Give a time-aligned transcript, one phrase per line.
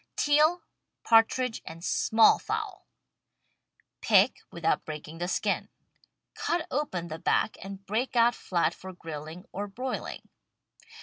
[0.15, 0.63] TEAL,
[1.03, 2.87] PARTRIDGE AND SMALL FOWL
[4.01, 5.69] Pick, without breaking the skin.
[6.33, 10.27] Cut open the back and break out flat for grilling or broiling.